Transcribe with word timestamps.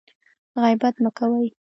غیبت 0.61 0.95
مه 1.03 1.09
کوئ 1.17 1.47